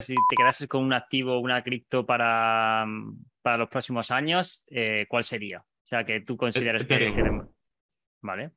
[0.00, 2.86] si te quedases con un activo o una cripto para,
[3.42, 5.58] para los próximos años, eh, ¿cuál sería?
[5.58, 7.12] O sea, que tú consideres que,
[8.20, 8.50] Vale.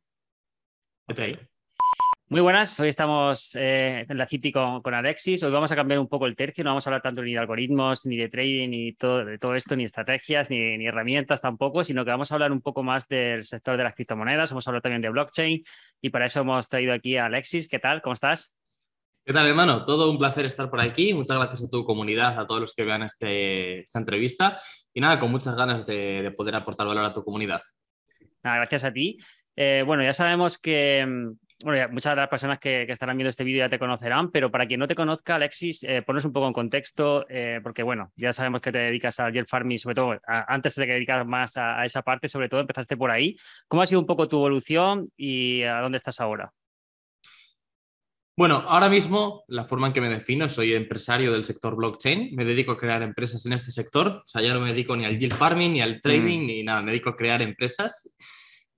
[2.28, 5.44] Muy buenas, hoy estamos eh, en la City con, con, Alexis.
[5.44, 7.40] Hoy vamos a cambiar un poco el tercio, no vamos a hablar tanto ni de
[7.40, 11.84] algoritmos, ni de trading, ni todo, de todo esto, ni estrategias, ni, ni, herramientas tampoco,
[11.84, 14.52] sino que vamos a hablar un poco más del sector de las criptomonedas.
[14.52, 15.64] Vamos a hablar también de blockchain
[16.02, 17.68] y para eso hemos traído aquí a Alexis.
[17.68, 18.02] ¿Qué tal?
[18.02, 18.56] ¿Cómo estás?
[19.24, 19.86] ¿Qué tal, hermano?
[19.86, 21.14] Todo un placer estar por aquí.
[21.14, 24.60] Muchas gracias a tu comunidad, a todos los que vean este, esta entrevista.
[24.94, 27.62] Y nada, con muchas ganas de, de poder aportar valor a tu comunidad.
[28.44, 29.20] Nada, gracias a ti.
[29.56, 33.60] Eh, bueno, ya sabemos que mm, muchas de las personas que, estarán viendo este vídeo
[33.60, 36.54] ya te conocerán, pero para quien no te conozca, Alexis, eh, pones un poco en
[36.54, 40.76] contexto, eh, porque bueno, ya sabemos que te dedicas al gel farming, sobre todo antes
[40.76, 43.38] de que dedicas más a, esa parte, sobre todo empezaste por ahí.
[43.68, 46.52] ¿Cómo ha sido un poco tu evolución y a dónde estás ahora?
[48.42, 52.44] Bueno, ahora mismo la forma en que me defino, soy empresario del sector blockchain, me
[52.44, 55.20] dedico a crear empresas en este sector, o sea, ya no me dedico ni al
[55.20, 56.48] yield farming, ni al trading, mm.
[56.48, 58.16] ni nada, me dedico a crear empresas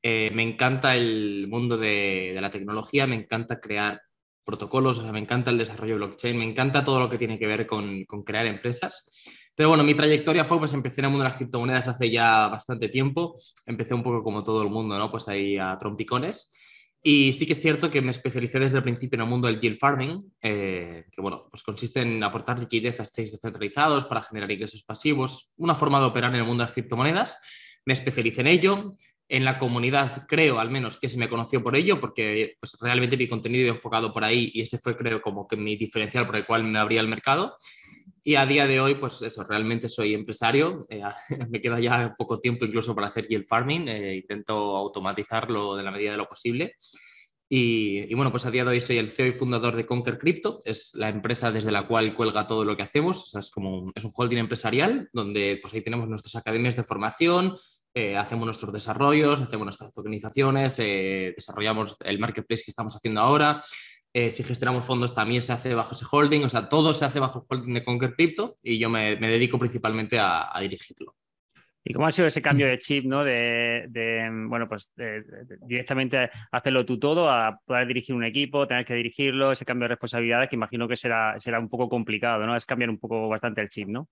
[0.02, 4.02] eh, me encanta el mundo de, la tecnología, me encanta crear
[4.44, 8.04] protocolos, me encanta el desarrollo blockchain, me encanta todo lo que tiene que ver con,
[8.26, 9.10] crear empresas.
[9.56, 12.50] Pero bueno, mi trayectoria fue, pues empecé en el mundo de las criptomonedas hace ya
[12.50, 15.10] bastante tiempo, empecé un poco como todo el mundo, ¿no?
[15.10, 16.54] Pues ahí a trompicones.
[17.06, 19.60] Y sí que es cierto que me especialicé desde el principio en el mundo del
[19.60, 24.50] yield farming, eh, que bueno, pues consiste en aportar liquidez a stakes descentralizados para generar
[24.50, 27.40] ingresos pasivos, una forma de operar en el mundo de las criptomonedas.
[27.86, 28.96] Me especialicé en ello,
[29.28, 33.18] en la comunidad creo al menos que se me conoció por ello, porque pues, realmente
[33.18, 36.38] mi contenido iba enfocado por ahí y ese fue creo como que mi diferencial por
[36.38, 37.58] el cual me abría el mercado.
[38.26, 41.02] Y a día de hoy, pues eso, realmente soy empresario, eh,
[41.50, 45.92] me queda ya poco tiempo incluso para hacer yield farming, eh, intento automatizarlo de la
[45.92, 46.76] medida de lo posible.
[47.56, 50.60] Y, bueno, pues a día de hoy soy el CEO y fundador de Conquer Crypto,
[50.66, 54.04] es la empresa desde la cual cuelga todo lo que hacemos, es como un, es
[54.04, 57.56] un holding empresarial donde pues ahí tenemos nuestras academias de formación,
[57.96, 63.64] eh, hacemos nuestros desarrollos, hacemos nuestras tokenizaciones, eh, desarrollamos el marketplace que estamos haciendo ahora.
[64.16, 67.20] Eh, si gestionamos fondos también se hace bajo ese holding, o sea, todo se hace
[67.20, 71.16] bajo el holding de Conquer Crypto y yo me, dedico principalmente a, dirigirlo.
[71.84, 73.24] ¿Y cómo ha sido ese cambio de chip, ¿no?
[73.24, 74.94] De, bueno, pues
[75.62, 79.96] directamente hacerlo tú todo, a poder dirigir un equipo, tener que dirigirlo, ese cambio de
[79.96, 82.56] responsabilidades que imagino que será, será un poco complicado, ¿no?
[82.56, 84.08] Es cambiar un poco bastante el chip, ¿no?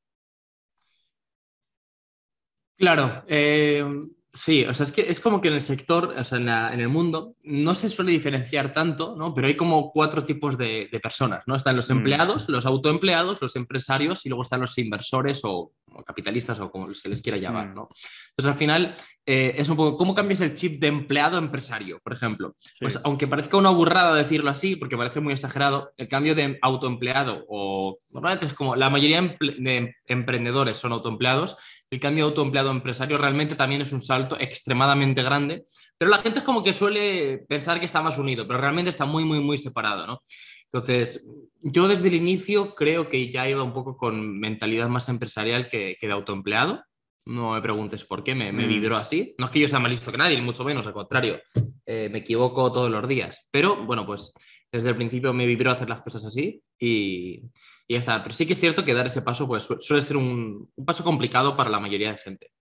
[2.75, 3.85] Claro, eh,
[4.34, 6.38] sí, o sea, es que es como que en el sector, o sea,
[6.74, 9.34] en, el mundo, no se suele diferenciar tanto, ¿no?
[9.34, 11.56] Pero hay como cuatro tipos de, personas, ¿no?
[11.56, 11.94] Están los mm.
[11.94, 15.74] empleados, los autoempleados, los empresarios y luego están los inversores o,
[16.06, 17.75] capitalistas o como se les quiera llamar, mm.
[17.75, 17.90] ¿no?
[18.30, 22.00] Entonces, al final, eh, es un poco, ¿cómo cambias el chip de empleado a empresario,
[22.03, 22.56] por ejemplo?
[22.80, 27.46] Pues aunque parezca una burrada decirlo así, porque parece muy exagerado, el cambio de autoempleado
[27.50, 31.58] o normalmente es como la mayoría de emprendedores son autoempleados,
[31.91, 35.66] el cambio de autoempleado empresario realmente también es un salto extremadamente grande,
[35.97, 39.06] pero la gente es como que suele pensar que está más unido, pero realmente está
[39.06, 40.24] muy, muy, muy separado, ¿no?
[40.74, 41.30] Entonces,
[41.62, 45.97] yo desde el inicio creo que ya iba un poco con mentalidad más empresarial que,
[46.01, 46.81] de autoempleado.
[47.25, 48.69] No me preguntes por qué, me, me mm.
[48.69, 49.35] vibró así.
[49.38, 51.41] No es que yo sea más listo que nadie, ni mucho menos, al contrario,
[51.85, 53.50] eh, me equivoco todos los días.
[53.51, 54.34] Pero bueno, pues
[54.71, 57.43] desde el principio me vibró hacer las cosas así y,
[57.87, 58.23] y ya está.
[58.23, 61.55] Pero sí que es cierto que dar ese paso pues, suele ser un, paso complicado
[61.55, 62.51] para la mayoría de gente.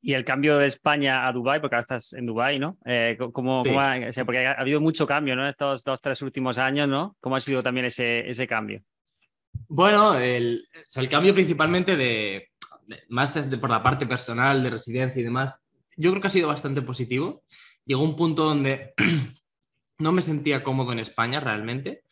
[0.00, 2.76] Y el cambio de España a Dubái, porque ahora estás en Dubái, ¿no?
[2.84, 5.42] Eh, ¿cómo, porque ha, habido mucho cambio, ¿no?
[5.42, 7.16] En estos dos, tres últimos años, ¿no?
[7.20, 8.82] ¿Cómo ha sido también ese, ese cambio?
[9.68, 12.48] Bueno, el, el cambio principalmente de,
[13.08, 15.62] más por la parte personal, de residencia y demás,
[15.96, 17.42] yo creo que ha sido bastante positivo.
[17.84, 18.94] Llegó un punto donde
[19.98, 22.02] no me sentía cómodo en España realmente.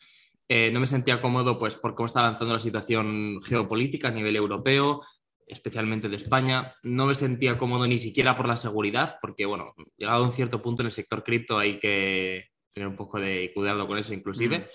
[0.49, 4.37] Eh, no me sentía cómodo pues, por cómo está avanzando la situación geopolítica a nivel
[4.37, 5.03] europeo,
[5.47, 6.75] especialmente de España.
[6.83, 10.61] No me sentía cómodo ni siquiera por la seguridad, porque, bueno, llegado a un cierto
[10.61, 14.69] punto en el sector cripto hay que tener un poco de cuidado con eso, inclusive.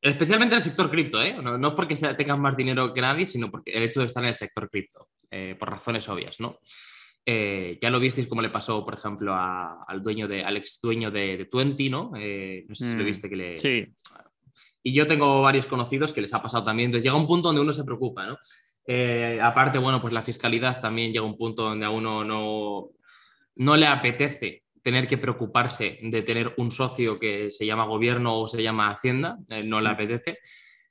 [0.00, 1.36] Especialmente en el sector cripto, ¿eh?
[1.40, 4.30] no, no, porque tengas más dinero que nadie, sino porque el hecho de estar en
[4.30, 6.58] el sector cripto, eh, por razones obvias, ¿no?
[7.26, 11.36] Ya lo visteis como le pasó, por ejemplo, al dueño de, al ex dueño de,
[11.36, 12.10] de Twenty, ¿no?
[12.12, 13.86] no sé si lo mm, viste que le, sí.
[14.82, 16.86] Y yo tengo varios conocidos que les ha pasado también.
[16.86, 18.38] Entonces llega un punto donde uno se preocupa, ¿no?
[18.86, 22.90] Eh, aparte, bueno, pues la fiscalidad también llega un punto donde a uno no,
[23.56, 28.48] no le apetece tener que preocuparse de tener un socio que se llama gobierno o
[28.48, 29.92] se llama Hacienda, eh, no le mm.
[29.92, 30.38] apetece.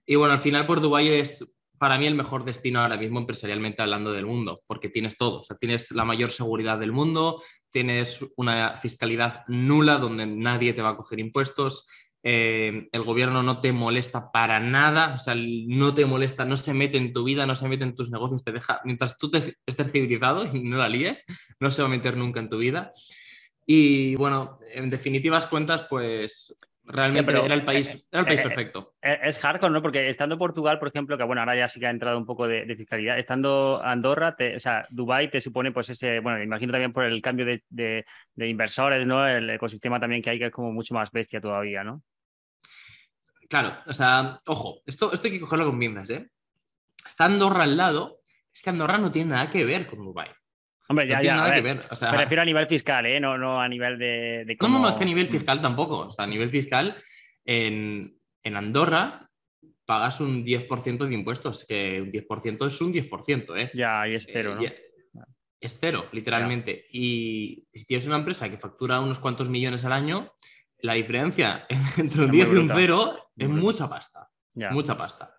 [0.06, 3.81] Y bueno, al final, por Dubái es para mí el mejor destino ahora mismo empresarialmente
[3.81, 7.42] hablando del mundo, porque tienes todo, o sea, tienes la mayor seguridad del mundo,
[7.72, 11.88] tienes una fiscalidad nula donde nadie te va a coger impuestos,
[12.22, 16.75] eh, el gobierno no te molesta para nada, o sea, no te molesta, no se
[16.75, 19.31] mete en tu vida, no se mete en tus negocios, te deja, mientras tú
[19.66, 21.25] estés civilizado y no la líes,
[21.60, 22.92] no se va a meter nunca en tu vida.
[23.66, 26.56] Y bueno, en definitivas cuentas, pues
[26.91, 28.95] realmente era el país, era el país eh, perfecto.
[29.01, 29.81] Eh, es hardcore, ¿no?
[29.81, 32.47] Porque estando Portugal, por ejemplo, que bueno, ahora ya sí que ha entrado un poco
[32.47, 37.05] de, fiscalidad, estando Andorra, o sea, Dubai te supone pues ese, bueno, imagino también por
[37.05, 39.27] el cambio de, de, inversores, ¿no?
[39.27, 42.03] El ecosistema también que hay que es como mucho más bestia todavía, ¿no?
[43.49, 46.29] Claro, o sea, ojo, esto, esto hay que cogerlo con pinzas, ¿eh?
[47.05, 48.19] Está Andorra al lado,
[48.53, 50.29] es que Andorra no tiene nada que ver con Dubai.
[50.91, 51.79] Hombre, ya, no tiene nada que ver.
[52.01, 53.17] Me refiero a nivel fiscal, ¿eh?
[53.17, 54.57] No, no a nivel de.
[54.59, 55.99] No, no, no, es que a nivel fiscal tampoco.
[55.99, 57.01] O sea, a nivel fiscal,
[57.45, 59.29] en, Andorra
[59.85, 63.71] pagas un 10% de impuestos, que un 10% es un 10%, ¿eh?
[63.73, 64.61] Ya, y es cero, ¿no?
[65.61, 66.85] es cero, literalmente.
[66.91, 70.33] Y si tienes una empresa que factura unos cuantos millones al año,
[70.79, 71.67] la diferencia
[71.97, 74.29] entre un 10 y un 0 es mucha pasta.
[74.71, 75.35] Mucha pasta.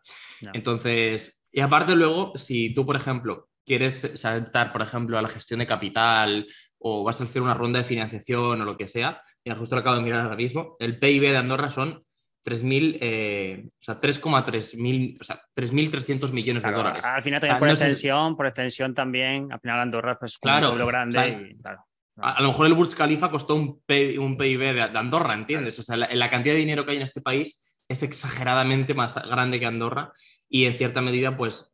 [0.55, 5.61] Entonces, y aparte luego, si tú, por ejemplo, quieres saltar, por ejemplo, a la gestión
[5.61, 6.47] de capital
[6.79, 9.81] o vas a hacer una ronda de financiación o lo que sea, mira, justo lo
[9.81, 12.03] acabo de mirar ahora mismo, el PIB de Andorra son
[12.45, 17.05] 3.000, eh, o sea, 3,3 mil, o sea, 3.300 millones de dólares.
[17.05, 21.57] Al final también por extensión, por extensión también, al final Andorra pues claro, lo grande
[21.61, 21.85] claro.
[22.17, 23.83] A, lo mejor el Burj Khalifa costó un,
[24.19, 25.79] un PIB de, Andorra, ¿entiendes?
[25.79, 29.59] O sea, la, cantidad de dinero que hay en este país es exageradamente más grande
[29.59, 30.13] que Andorra
[30.49, 31.72] y en cierta medida, pues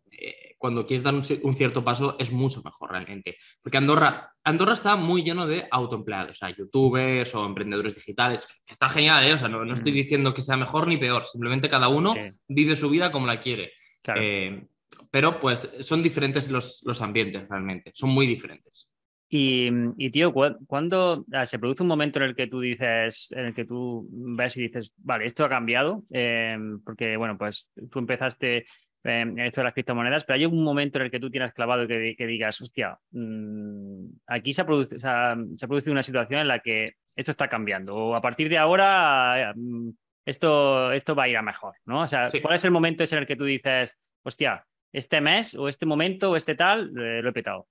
[0.59, 1.25] cuando quieres dar un,
[1.55, 3.37] cierto paso es mucho mejor realmente.
[3.63, 8.73] Porque Andorra, Andorra está muy lleno de autoempleados, o sea, youtubers o emprendedores digitales, que
[8.73, 9.35] está genial, ¿eh?
[9.35, 9.95] O sea, no, estoy mm.
[9.95, 12.15] diciendo que sea mejor ni peor, simplemente cada uno
[12.49, 13.73] vive su vida como la quiere.
[14.17, 14.67] Eh,
[15.11, 18.91] pero pues son diferentes los, los ambientes realmente, son muy diferentes.
[19.31, 19.69] Y,
[19.99, 23.55] y, tío, ¿cuándo ah, se produce un momento en el que tú dices, en el
[23.55, 26.03] que tú ves y dices, vale, esto ha cambiado?
[26.11, 28.65] Eh, porque, bueno, pues tú empezaste
[29.05, 31.87] en esto de las criptomonedas, pero hay un momento en el que tú tienes clavado
[31.87, 35.37] que, que digas, hostia, mm, aquí se ha, producido, se, ha,
[35.69, 39.91] producido una situación en la que esto está cambiando, o a partir de ahora mm,
[40.27, 42.03] esto, esto va a ir a mejor, ¿no?
[42.03, 45.55] O sea, ¿cuál es el momento ese en el que tú dices, hostia, este mes
[45.55, 47.67] o este momento o este tal, eh, lo he petado?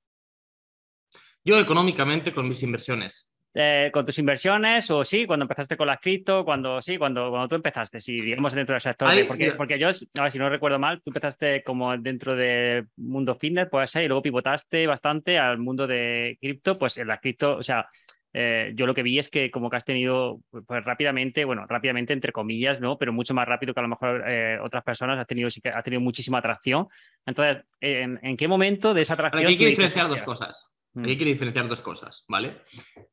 [1.44, 3.32] Yo económicamente con mis inversiones.
[3.60, 7.48] Eh, con tus inversiones o sí, cuando empezaste con las cripto, cuando sí, cuando, cuando
[7.48, 9.10] tú empezaste, sí, digamos dentro del sector.
[9.28, 13.34] porque, porque yo, a ver, si no recuerdo mal, tú empezaste como dentro del mundo
[13.34, 17.58] fitness, puede ser, y luego pivotaste bastante al mundo de cripto, pues en las cripto,
[17.58, 17.90] o sea,
[18.32, 22.14] eh, yo lo que vi es que como que has tenido, pues rápidamente, bueno, rápidamente
[22.14, 23.00] entre comillas, ¿no?
[23.00, 25.70] Pero mucho más rápido que a lo mejor eh, otras personas, has tenido, sí que
[25.70, 26.88] has tenido muchísima atracción.
[27.26, 29.46] Entonces, ¿en, qué momento de esa atracción?
[29.46, 30.77] Aquí hay que diferenciar dos cosas.
[30.96, 31.18] Hay mm.
[31.18, 32.62] que diferenciar dos cosas, ¿vale?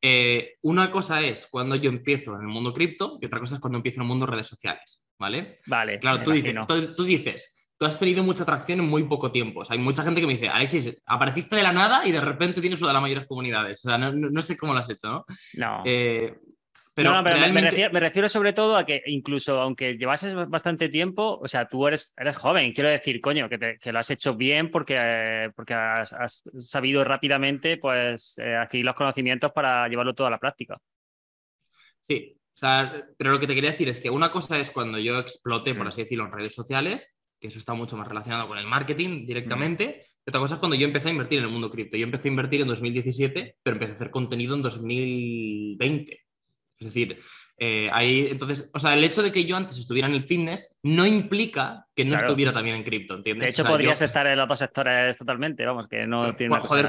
[0.00, 3.61] Eh, una cosa es cuando yo empiezo en el mundo cripto y otra cosa es
[3.61, 5.61] cuando empiezo en el mundo redes sociales, ¿vale?
[5.67, 5.99] Vale.
[5.99, 6.55] Claro, tú dices,
[6.97, 9.62] tú, dices, tú has tenido mucha atracción en muy poco tiempo.
[9.69, 12.81] hay mucha gente que me dice, Alexis, apareciste de la nada y de repente tienes
[12.81, 13.85] una de las mayores comunidades.
[13.85, 15.25] O sea, no, sé cómo lo has hecho, ¿no?
[15.55, 15.82] No.
[15.85, 16.35] Eh,
[16.96, 21.67] no, pero me, refiero, sobre todo a que incluso aunque llevases bastante tiempo, o sea,
[21.67, 25.75] tú eres, eres joven, quiero decir, coño, que, que lo has hecho bien porque, porque
[25.75, 30.79] has, sabido rápidamente pues, eh, adquirir los conocimientos para llevarlo todo a la práctica.
[31.99, 34.99] Sí, o sea, pero lo que te quería decir es que una cosa es cuando
[34.99, 35.88] yo explote, por mm.
[35.88, 39.87] así decirlo, en redes sociales, que eso está mucho más relacionado con el marketing directamente.
[39.87, 40.00] Mm.
[40.26, 41.96] Y otra cosa es cuando yo empecé a invertir en el mundo cripto.
[41.96, 46.24] Yo empecé a invertir en 2017, pero empecé a hacer contenido en 2020.
[46.79, 47.21] Es decir,
[47.57, 50.77] eh, ahí, entonces, o sea, el hecho de que yo antes estuviera en el fitness
[50.83, 53.47] no implica que no estuviera también en cripto, ¿entiendes?
[53.47, 56.59] De hecho, podrías estar en los dos sectores totalmente, vamos, que no tiene.
[56.59, 56.89] Joder,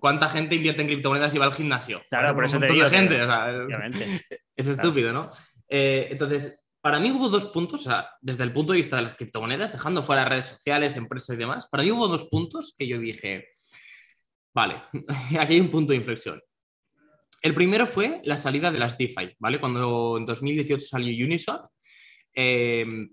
[0.00, 2.02] ¿cuánta gente invierte en criptomonedas y va al gimnasio?
[2.08, 2.90] Claro, por eso te digo.
[2.90, 3.20] gente,
[4.56, 5.30] es estúpido, ¿no?
[5.68, 9.02] Eh, entonces, para mí hubo dos puntos, o sea, desde el punto de vista de
[9.02, 12.88] las criptomonedas, dejando fuera redes sociales, empresas y demás, para mí hubo dos puntos que
[12.88, 13.48] yo dije,
[14.52, 14.82] vale,
[15.38, 16.42] aquí hay un punto de inflexión.
[17.42, 19.58] El primero fue la salida de las DeFi, ¿vale?
[19.58, 21.66] Cuando en 2018 salió Uniswap,
[22.34, 23.10] em,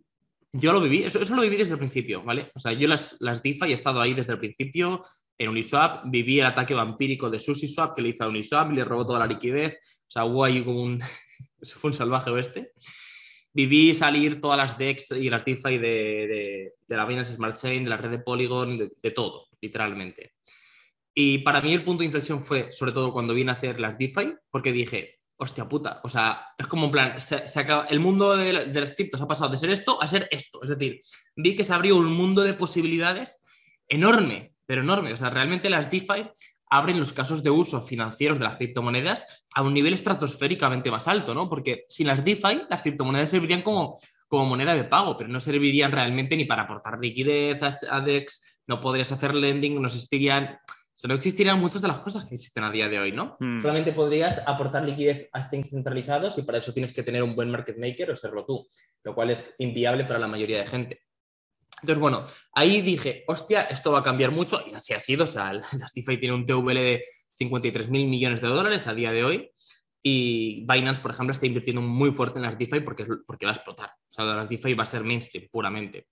[0.51, 2.51] yo lo viví, eso, lo viví desde el principio, ¿vale?
[2.55, 5.03] O sea, yo las, las DeFi he estado ahí desde el principio,
[5.37, 9.05] en Uniswap, viví el ataque vampírico de SushiSwap que le hizo a Uniswap, le robó
[9.05, 10.99] toda la liquidez, o sea, hubo como un,
[11.61, 12.71] eso fue un salvaje oeste.
[13.53, 17.89] Viví salir todas las DEX y las DeFi de, de, la Binance Smart Chain, de
[17.89, 20.36] la red de Polygon, de todo, literalmente.
[21.19, 23.97] Y para mí el punto de inflexión fue, sobre todo cuando vine a hacer las
[23.97, 28.37] DeFi, porque dije, hostia puta, o sea, es como en plan, se, acaba, el mundo
[28.37, 30.61] de, las criptos ha pasado de ser esto a ser esto.
[30.61, 31.01] Es decir,
[31.35, 33.39] vi que se abrió un mundo de posibilidades
[33.87, 35.11] enorme, pero enorme.
[35.11, 36.29] O sea, realmente las DeFi
[36.69, 41.33] abren los casos de uso financieros de las criptomonedas a un nivel estratosféricamente más alto,
[41.33, 41.49] ¿no?
[41.49, 45.91] Porque sin las DeFi, las criptomonedas servirían como, como moneda de pago, pero no servirían
[45.91, 50.59] realmente ni para aportar liquidez a DEX, no podrías hacer lending, no existirían
[51.05, 53.37] no existirían muchas de las cosas que existen a día de hoy, ¿no?
[53.39, 53.59] Hmm.
[53.59, 57.51] Solamente podrías aportar liquidez a exchanges centralizados y para eso tienes que tener un buen
[57.51, 58.67] market maker o serlo tú,
[59.03, 61.01] lo cual es inviable para la mayoría de gente.
[61.81, 65.25] Entonces, bueno, ahí dije, hostia, esto va a cambiar mucho y así ha sido.
[65.25, 67.03] O sea, la DeFi tiene un TVL de
[67.35, 69.51] 53 mil millones de dólares a día de hoy
[70.01, 73.55] y Binance, por ejemplo, está invirtiendo muy fuerte en las DeFi porque, porque va a
[73.55, 73.91] explotar.
[74.09, 76.07] O sea, las DeFi va a ser mainstream puramente.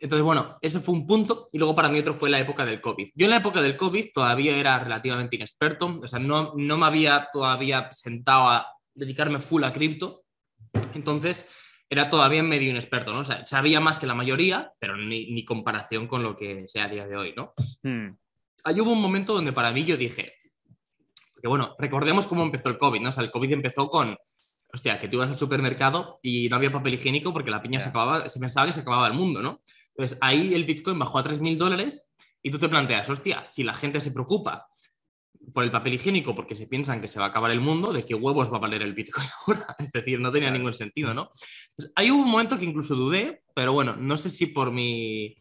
[0.00, 1.48] Entonces, bueno, ese fue un punto.
[1.52, 3.10] Y luego para mí otro fue la época del COVID.
[3.14, 6.86] Yo en la época del COVID todavía era relativamente inexperto, o sea, no, no me
[6.86, 10.22] había todavía sentado a dedicarme full a cripto.
[10.94, 11.48] Entonces,
[11.90, 13.20] era todavía medio inexperto, ¿no?
[13.20, 16.88] O sea, sabía más que la mayoría, pero ni, comparación con lo que sea a
[16.88, 17.52] día de hoy, ¿no?
[17.82, 18.16] Hmm.
[18.62, 20.34] Ahí hubo un momento donde para mí yo dije,
[21.32, 23.08] porque bueno, recordemos cómo empezó el COVID, ¿no?
[23.08, 24.16] O sea, el COVID empezó con,
[24.72, 27.88] hostia, que tú ibas al supermercado y no había papel higiénico porque la piña se
[27.88, 29.60] acababa, se pensaba que se acababa el mundo, ¿no?
[29.96, 33.74] Entonces ahí el Bitcoin bajó a 3.000 dólares y tú te planteas, hostia, si la
[33.74, 34.68] gente se preocupa
[35.52, 38.04] por el papel higiénico porque se piensan que se va a acabar el mundo, ¿de
[38.04, 39.76] qué huevos va a valer el Bitcoin ahora?
[39.78, 41.30] Es decir, no tenía ningún sentido, ¿no?
[41.70, 45.36] Entonces, ahí hubo un momento que incluso dudé, pero bueno, no sé si por mi,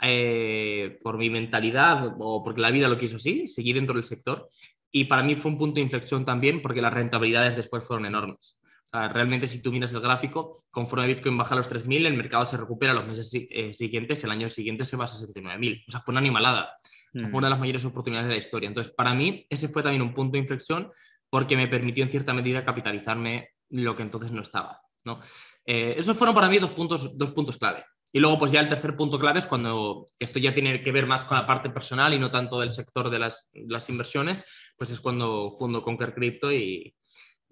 [0.00, 4.48] eh, por mi mentalidad o porque la vida lo quiso así, seguí dentro del sector.
[4.90, 8.60] Y para mí fue un punto de inflexión también porque las rentabilidades después fueron enormes
[8.94, 12.56] realmente si tú miras el gráfico, conforme Bitcoin baja a los 3.000, el mercado se
[12.56, 15.84] recupera los meses eh, siguientes, el año siguiente se va a 69.000.
[15.88, 16.76] O sea, fue una animalada.
[17.12, 18.68] fue una de las mayores oportunidades de la historia.
[18.68, 20.90] Entonces, para mí, ese fue también un punto de inflexión
[21.28, 24.80] porque me permitió en cierta medida capitalizarme lo que entonces no estaba.
[25.04, 25.20] ¿no?
[25.66, 27.84] Eh, esos fueron para mí dos puntos, dos puntos clave.
[28.12, 31.06] Y luego, pues ya el tercer punto clave es cuando esto ya tiene que ver
[31.06, 34.46] más con la parte personal y no tanto del sector de las, las inversiones,
[34.76, 36.94] pues es cuando fundo Conquer Crypto y,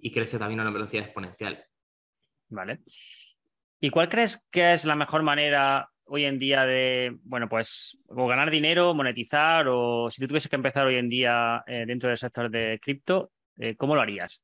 [0.02, 1.64] y crece también a una velocidad exponencial.
[2.48, 2.80] Vale.
[3.80, 8.26] ¿Y cuál crees que es la mejor manera hoy en día de, bueno, pues, o
[8.26, 12.18] ganar dinero, monetizar, o si tú tuvieses que empezar hoy en día eh, dentro del
[12.18, 14.42] sector de cripto, eh, ¿cómo lo harías?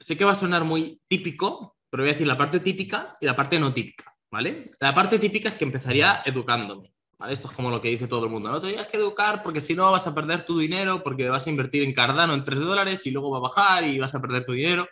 [0.00, 3.26] Sé que va a sonar muy típico, pero voy a decir la parte típica y
[3.26, 4.66] la parte no típica, ¿vale?
[4.80, 6.91] La parte típica es que empezaría educándome.
[7.30, 8.60] Esto es como lo que dice todo el mundo, ¿no?
[8.60, 11.50] Te tienes que educar porque si no vas a perder tu dinero, porque vas a
[11.50, 14.44] invertir en Cardano en 3 dólares y luego va a bajar y vas a perder
[14.44, 14.88] tu dinero.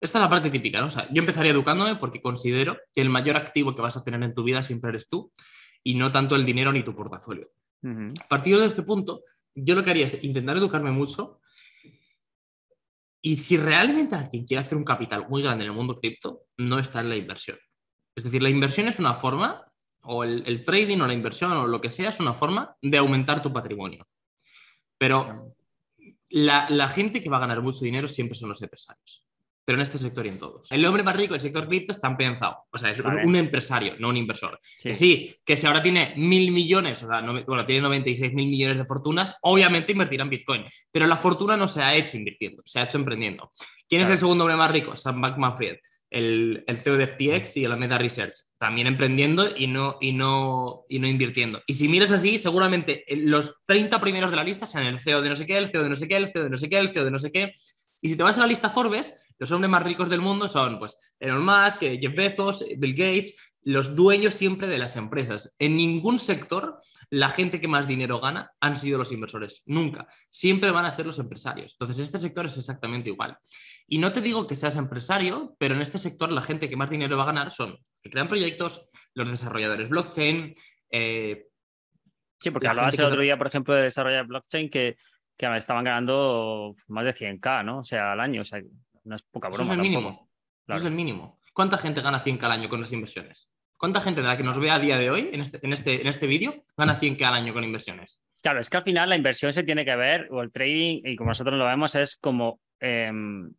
[0.00, 0.88] Esta es la parte típica, ¿no?
[0.88, 4.22] O sea, yo empezaría educándome porque considero que el mayor activo que vas a tener
[4.22, 5.32] en tu vida siempre eres tú
[5.84, 7.50] y no tanto el dinero ni tu portafolio.
[7.84, 9.22] A partir de este punto,
[9.54, 11.40] yo lo que haría es intentar educarme mucho
[13.20, 16.78] y si realmente alguien quiere hacer un capital muy grande en el mundo cripto, no
[16.78, 17.58] está en la inversión.
[18.16, 19.71] Es decir, la inversión es una forma
[20.02, 23.42] o el, trading o la inversión o lo que sea es una forma de aumentar
[23.42, 24.06] tu patrimonio.
[24.98, 25.54] Pero
[26.30, 29.24] la, gente que va a ganar mucho dinero siempre son los empresarios.
[29.64, 30.66] Pero en este sector y en todos.
[30.72, 32.64] El hombre más rico del sector cripto está pensado.
[32.72, 34.58] O sea, es un empresario, no un inversor.
[34.82, 38.78] Que sí, que si ahora tiene mil millones, o sea, bueno, tiene 96 mil millones
[38.78, 40.64] de fortunas, obviamente invertirá en Bitcoin.
[40.90, 43.52] Pero la fortuna no se ha hecho invirtiendo, se ha hecho emprendiendo.
[43.88, 44.96] ¿Quién es el segundo hombre más rico?
[44.96, 45.78] Sam Bankman-Fried
[46.12, 50.98] el, CEO de FTX y el Alameda Research, también emprendiendo y no, y, no, y
[50.98, 51.62] no invirtiendo.
[51.66, 55.30] Y si miras así, seguramente los 30 primeros de la lista sean el CEO de
[55.30, 56.78] no sé qué, el CEO de no sé qué, el CEO de no sé qué,
[56.78, 57.54] el CEO de no sé qué.
[58.00, 60.78] Y si te vas a la lista Forbes, los hombres más ricos del mundo son
[60.78, 65.54] pues Elon Musk, Jeff Bezos, Bill Gates, los dueños siempre de las empresas.
[65.58, 66.80] En ningún sector
[67.12, 69.62] la gente que más dinero gana han sido los inversores.
[69.66, 70.08] Nunca.
[70.30, 71.72] Siempre van a ser los empresarios.
[71.74, 73.36] Entonces, este sector es exactamente igual.
[73.92, 76.88] Y no te digo que seas empresario, pero en este sector la gente que más
[76.88, 80.50] dinero va a ganar son los que crean proyectos, los desarrolladores blockchain.
[80.90, 81.44] Eh,
[82.40, 84.96] sí, porque hablabas el otro día, por ejemplo, de desarrollar blockchain que,
[85.36, 87.80] que estaban ganando más de 100k, ¿no?
[87.80, 88.40] O sea, al año.
[88.40, 88.62] O sea,
[89.04, 89.64] no es poca broma.
[89.64, 90.30] Eso es el mínimo.
[90.66, 91.38] Eso es el mínimo.
[91.52, 93.50] ¿Cuánta gente gana 100k al año con las inversiones?
[93.76, 96.00] ¿Cuánta gente de la que nos ve a día de hoy en este, en este,
[96.00, 98.22] en este vídeo gana 100k al año con inversiones?
[98.40, 101.14] Claro, es que al final la inversión se tiene que ver, o el trading, y
[101.14, 103.52] como nosotros lo vemos, es como em,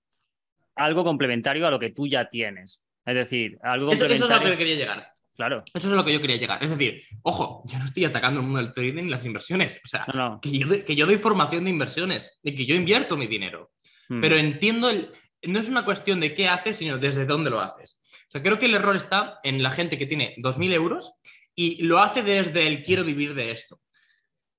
[0.75, 2.81] algo complementario a lo que tú ya tienes.
[3.05, 4.25] Es decir, algo complementario.
[4.25, 5.09] Eso, es lo que quería llegar.
[5.35, 5.63] Claro.
[5.73, 6.63] Eso es lo que yo quería llegar.
[6.63, 9.81] Es decir, ojo, yo no estoy atacando el mundo del trading y las inversiones.
[9.83, 10.05] O sea,
[10.41, 13.71] Que, yo, que, yo, doy formación de inversiones y que yo invierto mi dinero.
[14.09, 14.21] Hmm.
[14.21, 15.09] Pero entiendo el.
[15.45, 18.03] No es una cuestión de qué haces, sino desde dónde lo haces
[18.33, 21.13] sea, creo que el error está en la gente que tiene 2.000 euros
[21.55, 23.79] y lo hace desde el quiero vivir de esto.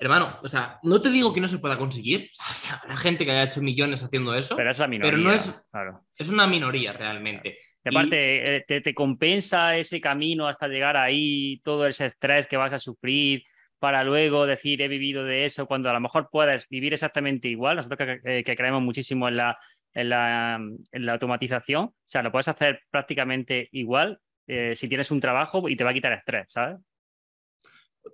[0.05, 2.31] Hermano, o sea, no te digo que no se pueda conseguir.
[2.51, 4.55] O sea, la gente que haya hecho millones haciendo eso.
[4.55, 5.11] Pero es la minoría.
[5.11, 5.67] Pero no es.
[6.17, 7.57] Es una minoría realmente.
[7.83, 12.75] Y aparte, eh, te, compensa ese camino hasta llegar ahí, todo ese estrés que vas
[12.75, 13.45] a sufrir,
[13.79, 17.77] para luego decir he vivido de eso, cuando a lo mejor puedes vivir exactamente igual.
[17.77, 19.59] Nosotros que, que creemos muchísimo en la,
[19.95, 20.61] en la,
[20.93, 25.69] en la, automatización, o sea, lo puedes hacer prácticamente igual eh, si tienes un trabajo
[25.69, 26.77] y te va a quitar estrés, ¿sabes?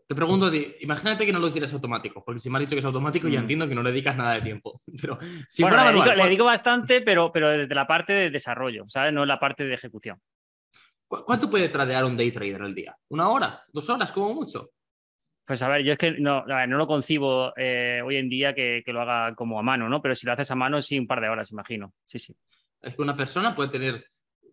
[0.06, 2.85] Te pregunto, imagínate que no lo hicieras automático, porque si me has dicho que es
[2.85, 3.42] automático, ya mm.
[3.42, 4.82] entiendo que no le dedicas nada de tiempo.
[5.00, 5.18] Pero
[5.49, 9.12] si bueno, le, digo, le, digo, bastante, pero, pero desde la parte de desarrollo, ¿sabes?
[9.12, 10.20] No la parte de ejecución.
[11.09, 12.97] ¿Cuánto puede tradear un day trader al día?
[13.09, 13.64] ¿Una hora?
[13.73, 14.70] ¿Dos horas como mucho?
[15.44, 18.82] Pues a ver, yo es que no, no lo concibo eh, hoy en día que,
[18.87, 20.00] que, lo haga como a mano, ¿no?
[20.00, 21.92] Pero si lo haces a mano, sí, un par de horas, imagino.
[22.06, 22.32] Sí, sí.
[22.80, 24.04] Es que una persona puede tener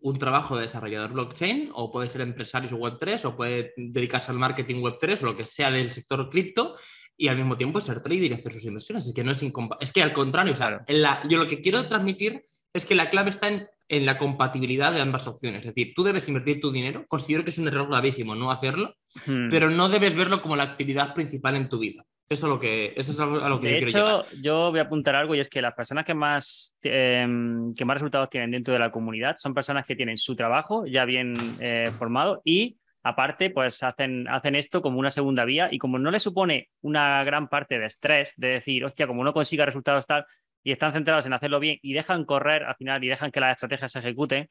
[0.02, 4.76] un trabajo de desarrollador blockchain o puede ser empresario Web3 o puede dedicarse al marketing
[4.82, 6.76] Web3 o lo que sea del sector cripto
[7.16, 9.06] y al mismo tiempo ser trader y hacer sus inversiones.
[9.06, 9.44] Es que no es
[9.80, 10.84] Es que al contrario, o sea,
[11.28, 15.00] yo lo que quiero transmitir es que la clave está en, en, la compatibilidad de
[15.00, 15.60] ambas opciones.
[15.60, 17.04] Es decir, tú debes invertir tu dinero.
[17.08, 18.94] Considero que es un error gravísimo no hacerlo,
[19.26, 19.48] hmm.
[19.50, 22.04] pero no debes verlo como la actividad principal en tu vida.
[22.30, 24.82] Eso es, lo que, eso es a lo que de yo hecho, yo voy a
[24.82, 28.74] apuntar algo y es que las personas que más, em, que más resultados tienen dentro
[28.74, 33.48] de la comunidad son personas que tienen su trabajo ya bien eh, formado y aparte
[33.48, 37.48] pues hacen, hacen esto como una segunda vía y como no le supone una gran
[37.48, 40.26] parte de estrés de decir, hostia, como no consiga resultados tal
[40.62, 43.52] y están centrados en hacerlo bien y dejan correr al final y dejan que las
[43.52, 44.48] estrategias se ejecuten,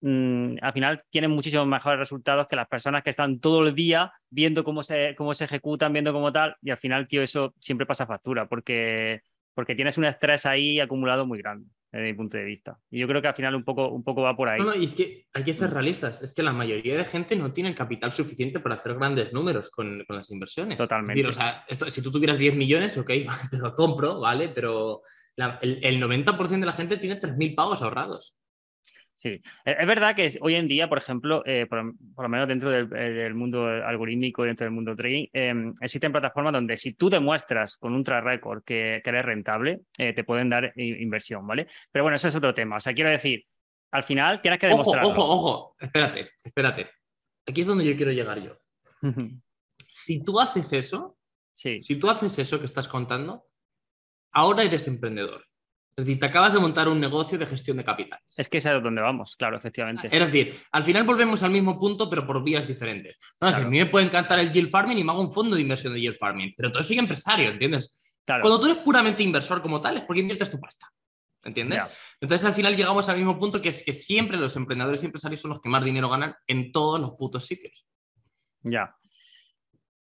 [0.00, 4.12] Mm, al final tienen muchísimos mejores resultados que las personas que están todo el día
[4.28, 7.86] viendo cómo se, cómo se ejecutan, viendo cómo tal, y al final, tío, eso siempre
[7.86, 9.22] pasa factura, porque,
[9.54, 12.78] porque tienes un estrés ahí acumulado muy grande, desde mi punto de vista.
[12.90, 14.58] Y yo creo que al final un poco, un poco va por ahí.
[14.58, 17.34] No, no, y es que hay que ser realistas, es que la mayoría de gente
[17.34, 20.76] no tiene el capital suficiente para hacer grandes números con, con las inversiones.
[20.76, 21.26] Totalmente.
[21.26, 23.10] o sea, esto, si tú tuvieras 10 millones, ok,
[23.50, 24.50] te lo compro, ¿vale?
[24.50, 25.00] Pero
[25.62, 28.36] el, el 90% de la gente tiene 3.000 pagos ahorrados.
[29.24, 32.90] Sí, es verdad que hoy en día, por ejemplo, eh, por, lo menos dentro del,
[32.94, 37.94] eh, mundo algorítmico, dentro del mundo trading, em, existen plataformas donde si tú demuestras con
[37.94, 41.68] un track record que, eres rentable, eh, te pueden dar inversión, ¿vale?
[41.90, 42.76] Pero bueno, eso es otro tema.
[42.76, 43.46] O sea, quiero decir,
[43.92, 45.08] al final tienes que demostrarlo.
[45.08, 46.90] Ojo, ojo, ojo, espérate, espérate.
[47.48, 48.58] Aquí es donde yo quiero llegar yo.
[49.90, 51.16] si tú haces eso,
[51.54, 51.82] sí.
[51.82, 53.46] si tú haces eso que estás contando,
[54.32, 55.46] ahora eres emprendedor.
[55.96, 58.24] Es decir, te acabas de montar un negocio de gestión de capitales.
[58.36, 60.08] Es que es a donde vamos, claro, efectivamente.
[60.10, 63.16] Es decir, al final volvemos al mismo punto, pero por vías diferentes.
[63.40, 65.62] No, a mí me puede encantar el yield farming y me hago un fondo de
[65.62, 68.14] inversión de yield farming, pero todo soy empresario, ¿entiendes?
[68.26, 70.90] Cuando tú eres puramente inversor como tal, es porque inviertes tu pasta.
[71.44, 71.84] ¿Entiendes?
[72.20, 75.40] Entonces al final llegamos al mismo punto que es que siempre los emprendedores y empresarios
[75.40, 77.86] son los que más dinero ganan en todos los putos sitios.
[78.62, 78.96] Ya.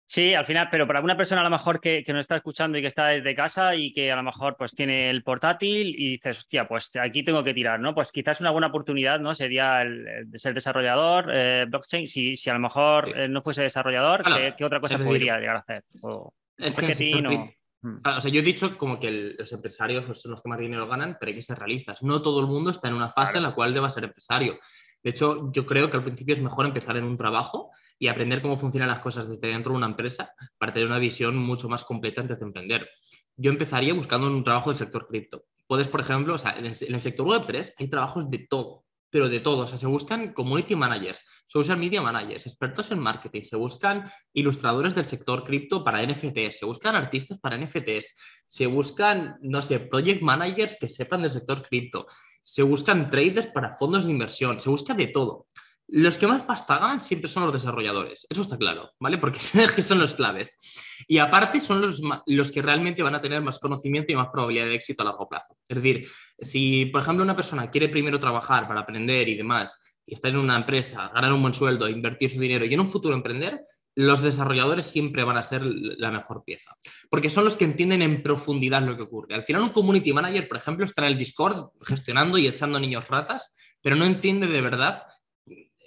[0.07, 2.77] Sí, al final, pero para una persona a lo mejor que, que nos está escuchando
[2.77, 6.13] y que está desde casa y que a lo mejor pues tiene el portátil y
[6.13, 7.95] dices, hostia, pues aquí tengo que tirar, ¿no?
[7.95, 9.35] Pues quizás una buena oportunidad, ¿no?
[9.35, 13.63] Sería el, de ser desarrollador, eh, blockchain, si, si a lo mejor eh, no fuese
[13.63, 14.25] desarrollador,
[14.57, 15.85] ¿qué, otra cosa podría llegar a hacer?
[16.03, 18.01] O, es que mm.
[18.05, 21.17] o sea, yo he dicho como que los empresarios son los que más dinero ganan,
[21.19, 22.03] pero hay que ser realistas.
[22.03, 24.59] No todo el mundo está en una fase en la cual deba ser empresario.
[25.03, 28.43] De hecho, yo creo que al principio es mejor empezar en un trabajo y aprender
[28.43, 31.85] cómo funcionan las cosas desde dentro de una empresa para tener una visión mucho más
[31.85, 32.89] completa antes de emprender.
[33.37, 35.45] Yo empezaría buscando un trabajo del sector cripto.
[35.67, 39.63] Puedes, por ejemplo, en el sector Web3 hay trabajos de todo, pero de todo.
[39.63, 44.95] O sea, se buscan community managers, social media managers, expertos en marketing, se buscan ilustradores
[44.95, 50.21] del sector cripto para NFTs, se buscan artistas para NFTs, se buscan, no sé, project
[50.21, 52.07] managers que sepan del sector cripto,
[52.43, 55.47] se buscan traders para fondos de inversión, se busca de todo.
[55.89, 59.19] Los que más pasta ganan siempre son los desarrolladores, eso está claro, ¿vale?
[59.19, 59.39] Porque
[59.77, 60.59] que son los claves.
[61.07, 64.67] Y aparte son los, los que realmente van a tener más conocimiento y más probabilidad
[64.67, 65.57] de éxito a largo plazo.
[65.69, 70.15] Es decir, si por ejemplo una persona quiere primero trabajar para aprender y demás, y
[70.15, 73.15] estar en una empresa, ganar un buen sueldo, invertir su dinero y en un futuro
[73.15, 73.63] emprender,
[73.97, 76.77] los desarrolladores siempre van a ser la mejor pieza,
[77.09, 79.35] porque son los que entienden en profundidad lo que ocurre.
[79.35, 83.07] Al final un community manager, por ejemplo, está en el Discord gestionando y echando niños
[83.09, 85.05] ratas, pero no entiende de verdad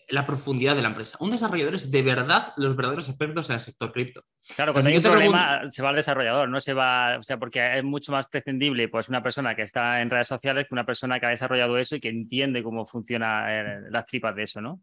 [0.09, 1.17] la profundidad de la empresa.
[1.19, 4.23] Un desarrollador es de verdad los verdaderos expertos en el sector cripto.
[4.55, 7.77] Claro, cuando hay un problema se va al desarrollador, no se va, o sea, porque
[7.77, 11.19] es mucho más prescindible pues una persona que está en redes sociales que una persona
[11.19, 14.81] que ha desarrollado eso y que entiende cómo funcionan eh, las tripas de eso, ¿no?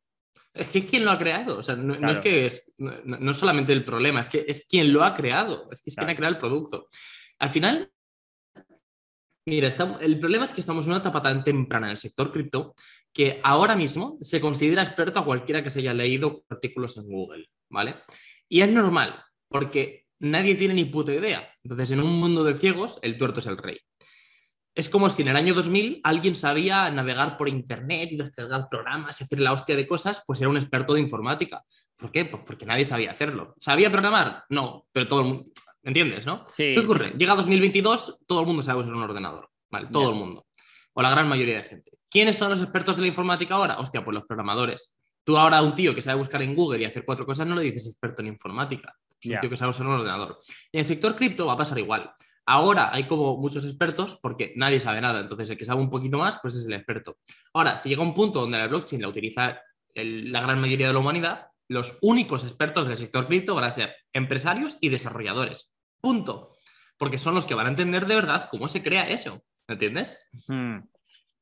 [0.52, 3.72] Es que es quien lo ha creado, o sea, no, es que es no, solamente
[3.72, 6.34] el problema, es que es quien lo ha creado, es que es quien ha creado
[6.34, 6.88] el producto.
[7.38, 7.90] Al final,
[9.46, 9.68] Mira,
[10.00, 12.74] el problema es que estamos en una etapa tan temprana en el sector cripto
[13.14, 17.48] que ahora mismo se considera experto a cualquiera que se haya leído artículos en Google,
[17.70, 17.94] ¿vale?
[18.48, 21.48] Y es normal, porque nadie tiene ni puta idea.
[21.62, 23.78] Entonces, en un mundo de ciegos, el tuerto es el rey.
[24.74, 29.20] Es como si en el año 2000 alguien sabía navegar por internet y descargar programas
[29.20, 31.62] y hacer la hostia de cosas, pues era un experto de informática.
[31.96, 32.24] ¿Por qué?
[32.24, 33.54] Pues porque nadie sabía hacerlo.
[33.56, 34.42] ¿Sabía programar?
[34.48, 35.44] No, pero todo el mundo...
[35.84, 36.44] ¿Entiendes, no?
[36.48, 37.12] Sí, ¿Qué ocurre?
[37.16, 39.86] Llega 2022, todo el mundo sabe usar un ordenador, ¿vale?
[39.92, 40.46] Todo el mundo.
[40.94, 41.90] O la gran mayoría de gente.
[42.14, 43.80] ¿Quiénes son los expertos de la informática ahora?
[43.80, 44.96] Hostia, pues los programadores.
[45.24, 47.56] Tú ahora a un tío que sabe buscar en Google y hacer cuatro cosas no
[47.56, 48.94] le dices experto en informática.
[49.20, 50.38] Es un tío que sabe usar un ordenador.
[50.70, 52.14] En el sector cripto va a pasar igual.
[52.46, 55.18] Ahora hay como muchos expertos porque nadie sabe nada.
[55.18, 57.16] Entonces, el que sabe un poquito más, pues es el experto.
[57.52, 59.60] Ahora, si llega un punto donde la blockchain la utiliza
[59.96, 63.92] la gran mayoría de la humanidad, los únicos expertos del sector cripto van a ser
[64.12, 65.74] empresarios y desarrolladores.
[66.00, 66.52] Punto.
[66.96, 69.42] Porque son los que van a entender de verdad cómo se crea eso.
[69.66, 70.16] ¿Entiendes?
[70.46, 70.78] Hmm.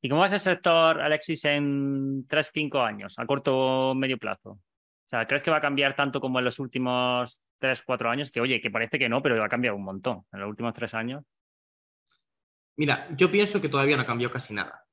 [0.04, 4.18] ¿Y cómo va a ser el sector, Alexis, en 3-5 años, a corto o medio
[4.18, 4.50] plazo?
[4.50, 8.30] O sea, ¿crees que va a cambiar tanto como en los últimos 3-4 años?
[8.32, 10.74] Que oye, que parece que no, pero va a cambiar un montón en los últimos
[10.74, 11.24] 3 años.
[12.76, 14.84] Mira, yo pienso que todavía no ha cambiado casi nada.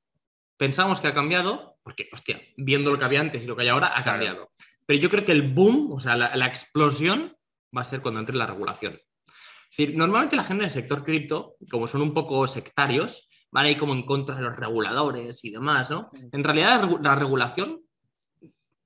[0.56, 3.68] Pensamos que ha cambiado, porque, hostia, viendo lo que había antes y lo que hay
[3.68, 4.52] ahora, ha cambiado.
[4.86, 7.34] Pero yo creo que el boom, o sea, la, explosión,
[7.76, 8.92] va a ser cuando entre la regulación.
[8.92, 13.70] Es decir, normalmente la gente del sector cripto, como son un poco sectarios, van a
[13.70, 16.10] ir como en contra de los reguladores y demás, ¿no?
[16.32, 17.80] En realidad la regulación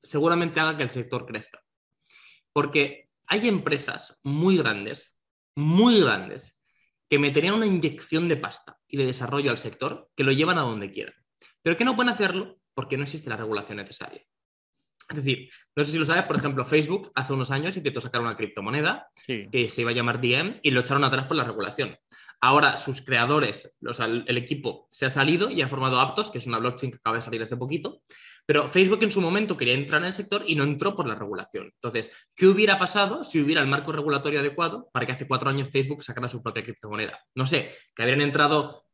[0.03, 1.63] seguramente haga que el sector crezca.
[2.53, 5.21] Porque hay empresas muy grandes,
[5.57, 6.61] muy grandes,
[7.09, 10.63] que meterían una inyección de pasta y de desarrollo al sector que lo llevan a
[10.63, 11.15] donde quieran.
[11.63, 14.25] Pero que no pueden hacerlo porque no existe la regulación necesaria.
[15.09, 18.23] Es decir, no sé si lo sabes, por ejemplo, Facebook hace unos años intentó sacar
[18.23, 21.97] una criptomoneda que se iba a llamar DM y lo echaron atrás por la regulación.
[22.45, 26.59] Ahora sus creadores, el equipo, se ha salido y ha formado Aptos, que es una
[26.59, 28.03] blockchain que acaba de salir hace poquito.
[28.45, 31.15] Pero Facebook en su momento quería entrar en el sector y no entró por la
[31.15, 31.73] regulación.
[31.75, 35.71] Entonces, ¿qué hubiera pasado si hubiera el marco regulatorio adecuado para que hace cuatro años
[35.71, 37.19] Facebook sacara su propia criptomoneda?
[37.35, 38.85] No sé, que habrían entrado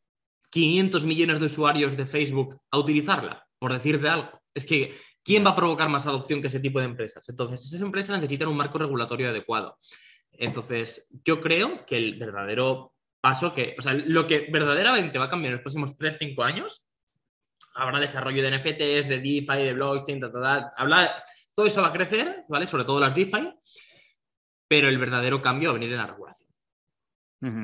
[0.50, 4.30] 500 millones de usuarios de Facebook a utilizarla, por decir de algo.
[4.54, 7.28] Es que ¿Quién va a provocar más adopción que ese tipo de empresas?
[7.28, 9.76] Entonces, esas empresas necesitan un marco regulatorio adecuado.
[10.32, 15.30] Entonces, yo creo que el verdadero paso que, o sea, lo que verdaderamente va a
[15.30, 16.86] cambiar en los próximos 3-5 años,
[17.74, 20.20] habrá desarrollo de NFTs, de DeFi, de blockchain,
[20.76, 22.66] habla, todo eso va a crecer, ¿vale?
[22.66, 23.52] Sobre todo las DeFi,
[24.68, 26.50] pero el verdadero cambio va a venir en la regulación.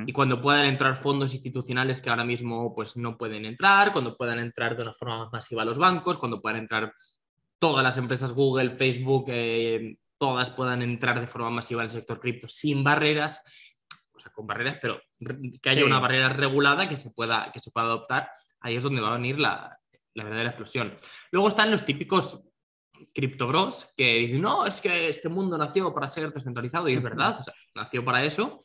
[0.07, 4.38] Y cuando puedan entrar fondos institucionales que ahora mismo pues, no pueden entrar, cuando puedan
[4.38, 6.95] entrar de una forma masiva los bancos, cuando puedan entrar
[7.59, 12.49] todas las empresas Google, Facebook, eh, todas puedan entrar de forma masiva al sector cripto
[12.49, 13.42] sin barreras,
[14.27, 15.01] sea, con barreras, pero
[15.62, 19.01] que haya una barrera regulada que se, pueda, que se pueda adoptar, ahí es donde
[19.01, 19.79] va a venir la,
[20.15, 20.97] verdadera explosión.
[21.31, 22.49] Luego están los típicos
[23.15, 27.39] criptobros que dicen, no, es que este mundo nació para ser descentralizado y es verdad,
[27.75, 28.61] nació para eso,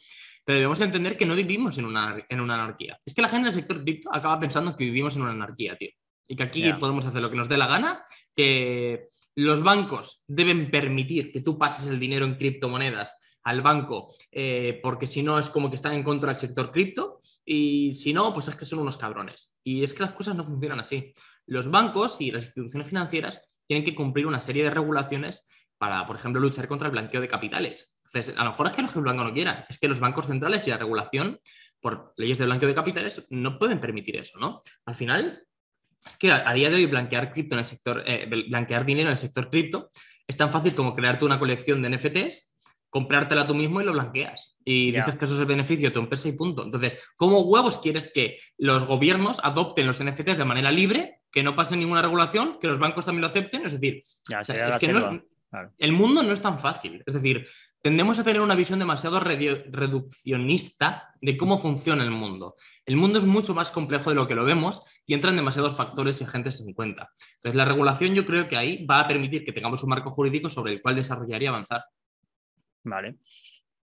[0.45, 2.99] pero debemos entender que no vivimos en una, en una anarquía.
[3.05, 5.91] Es que la gente del sector cripto acaba pensando que vivimos en una anarquía, tío
[6.31, 10.71] y que aquí podemos hacer lo que nos dé la gana, que los bancos deben
[10.71, 15.49] permitir que tú pases el dinero en criptomonedas al banco, eh, porque si no es
[15.49, 18.79] como que están en contra del sector cripto, y si no, pues es que son
[18.79, 19.53] unos cabrones.
[19.63, 21.13] Y es que las cosas no funcionan así.
[21.47, 26.15] Los bancos y las instituciones financieras tienen que cumplir una serie de regulaciones para, por
[26.15, 27.95] ejemplo, luchar contra el blanqueo de capitales.
[28.05, 30.67] Entonces, a lo mejor es que el banco no quieran, es que los bancos centrales
[30.67, 31.39] y la regulación
[31.79, 34.59] por leyes de blanqueo de capitales no pueden permitir eso, ¿no?
[34.85, 35.43] Al final,
[36.05, 39.13] es que a, día de hoy blanquear cripto en el sector, eh, blanquear dinero en
[39.13, 39.89] el sector cripto
[40.27, 42.50] es tan fácil como crearte una colección de NFTs,
[42.91, 44.55] comprártela tú mismo y lo blanqueas.
[44.63, 46.63] Y dices que eso es el beneficio de tu empresa y punto.
[46.63, 51.55] Entonces, ¿cómo huevos quieres que los gobiernos adopten los NFTs de manera libre, que no
[51.55, 53.65] pasen ninguna regulación, que los bancos también lo acepten?
[53.65, 55.23] Es decir, es que
[55.79, 57.01] el mundo no es tan fácil.
[57.05, 57.47] Es decir,
[57.81, 62.55] tendemos a tener una visión demasiado reduccionista de cómo funciona el mundo.
[62.85, 66.21] El mundo es mucho más complejo de lo que lo vemos y entran demasiados factores
[66.21, 67.09] y agentes en cuenta.
[67.35, 70.49] Entonces, la regulación yo creo que ahí va a permitir que tengamos un marco jurídico
[70.49, 71.83] sobre el cual desarrollar y avanzar.
[72.83, 73.17] Vale.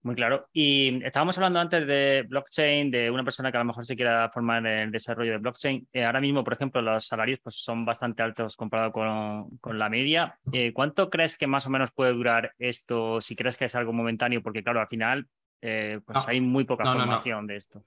[0.03, 0.49] Muy claro.
[0.51, 4.29] Y estábamos hablando antes de blockchain, de una persona que a lo mejor se quiera
[4.33, 5.87] formar en el desarrollo de blockchain.
[5.93, 10.37] Eh, ahora mismo, por ejemplo, los salarios pues, son bastante altos comparado con, la media.
[10.51, 13.21] Eh, ¿Cuánto crees que más o menos puede durar esto?
[13.21, 15.25] Si crees que es algo momentáneo, porque claro, al final
[15.61, 17.85] eh, pues hay muy poca formación de esto.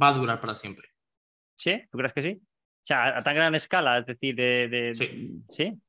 [0.00, 0.88] Va a durar para siempre.
[1.54, 1.82] ¿Sí?
[1.90, 2.38] ¿Tú crees que sí?
[2.38, 4.92] O sea, a tan gran escala, es decir, de...
[4.94, 5.42] Sí.
[5.48, 5.80] ¿Sí?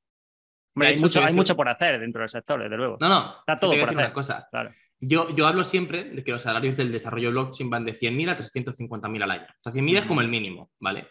[0.76, 2.98] Hay, mucho, hay mucho por hacer dentro del sector, desde luego.
[3.00, 3.36] No, no.
[3.40, 3.96] Está todo por hacer.
[3.96, 4.48] Una cosa.
[4.50, 4.72] Claro.
[5.06, 9.24] Yo, hablo siempre de que los salarios del desarrollo blockchain van de 100.000 a 350.000
[9.24, 9.48] al año.
[9.60, 11.10] O sea, 100.000 es como el mínimo, ¿vale?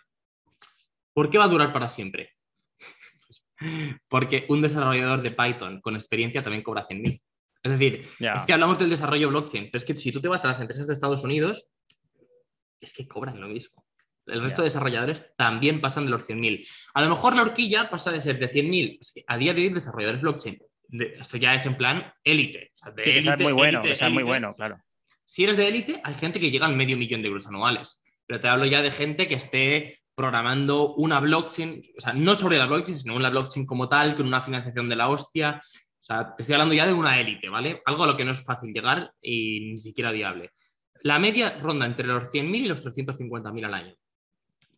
[1.13, 2.31] ¿Por qué va a durar para siempre?
[4.09, 7.21] Porque un desarrollador de Python con experiencia también cobra 100.000.
[7.65, 10.45] Es decir, es que hablamos del desarrollo blockchain, pero es que si tú te vas
[10.45, 11.71] a las empresas de Estados Unidos,
[12.81, 13.85] es que cobran lo mismo.
[14.27, 16.67] El resto de desarrolladores también pasan de los 100.000.
[16.95, 20.23] A lo mejor la horquilla pasa de ser de 100.000, a día de hoy desarrolladores
[20.23, 20.59] blockchain
[20.93, 22.73] esto ya es en plan élite.
[23.03, 24.79] sí, es muy bueno, es muy bueno, claro.
[25.25, 28.41] Si eres de élite, hay gente que llega al medio millón de euros anuales, pero
[28.41, 32.67] te hablo ya de gente que esté programando una blockchain, o sea, no sobre la
[32.67, 35.63] blockchain, sino una blockchain como tal, con una financiación de la hostia.
[35.63, 37.81] O sea, te estoy hablando ya de una élite, ¿vale?
[37.87, 40.51] Algo a lo que no es fácil llegar y ni siquiera viable.
[41.03, 43.95] La media ronda entre los 100.000 y los 350.000 al año.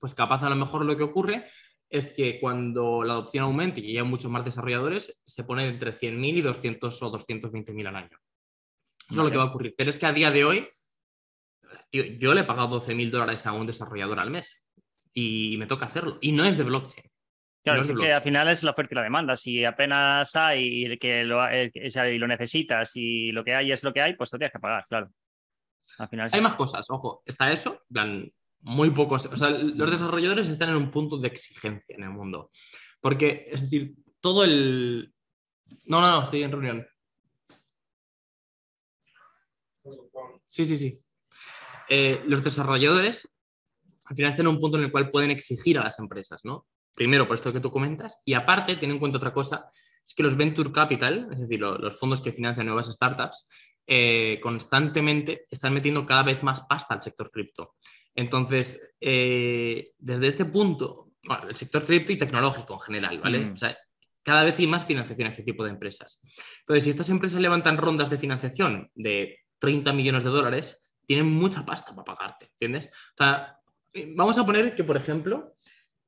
[0.04, 1.46] Pues capaz a lo mejor lo que ocurre
[1.88, 6.36] es que cuando la adopción aumente y hay muchos más desarrolladores, se pone entre 100.000
[6.36, 8.18] y 200 o 220.000 al año.
[9.10, 9.74] Eso es lo que va a ocurrir.
[9.78, 10.68] Pero es que a día de hoy,
[11.90, 14.68] yo le he pagado 12.000 dólares a un desarrollador al mes
[15.14, 16.18] y me toca hacerlo.
[16.20, 17.10] Y no es de blockchain.
[17.64, 19.36] Claro, es que al final es la oferta y la demanda.
[19.36, 24.02] Si apenas hay que lo, y lo necesitas y lo que hay es lo que
[24.02, 25.08] hay, pues te tienes que pagar, claro.
[25.96, 28.30] Al final hay más cosas, ojo, está eso, plan,
[28.64, 32.50] muy pocos, o sea, los desarrolladores están en un punto de exigencia en el mundo.
[33.00, 35.14] Porque, es decir, todo el...
[35.86, 36.86] No, no, no, estoy en reunión.
[40.46, 40.98] Sí, sí, sí.
[41.88, 43.34] Eh, los desarrolladores
[44.06, 46.66] al final están en un punto en el cual pueden exigir a las empresas, ¿no?
[46.94, 49.70] Primero, por esto que tú comentas, y aparte, ten en cuenta otra cosa,
[50.06, 53.48] es que los venture capital, es decir, los fondos que financian nuevas startups,
[53.86, 57.74] eh, constantemente están metiendo cada vez más pasta al sector cripto.
[58.14, 63.40] Entonces, eh, desde este punto, bueno, el sector cripto y tecnológico en general, ¿vale?
[63.40, 63.52] Mm.
[63.52, 63.76] O sea,
[64.22, 66.20] cada vez hay más financiación a este tipo de empresas.
[66.60, 71.64] Entonces, si estas empresas levantan rondas de financiación de 30 millones de dólares, tienen mucha
[71.64, 72.86] pasta para pagarte, ¿entiendes?
[72.86, 73.58] O sea,
[74.14, 75.54] vamos a poner que, por ejemplo,